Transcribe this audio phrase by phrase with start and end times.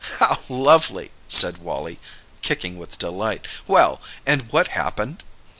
[0.17, 1.99] "How lovely!" said Wally,
[2.41, 3.47] kicking with delight.
[3.67, 5.23] "Well, and what happened?"